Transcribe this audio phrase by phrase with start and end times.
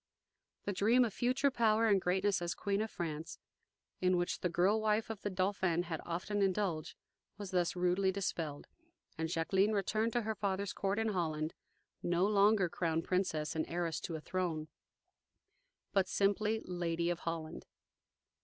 [0.65, 3.37] The dream of future power and greatness as Queen of France,
[4.01, 6.95] in which the girl wife of the Dauphin had often indulged,
[7.37, 8.65] was thus rudely dispelled,
[9.15, 11.53] and Jacqueline returned to her father's court in Holland,
[12.01, 14.69] no longer crown princess and heiress to a throne,
[15.93, 17.67] but simply "Lady of Holland."